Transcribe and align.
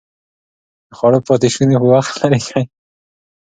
د 0.87 0.91
خوړو 0.97 1.19
پاتې 1.27 1.47
شوني 1.53 1.75
په 1.81 1.87
وخت 1.93 2.13
لرې 2.21 2.39
کړئ. 2.47 2.65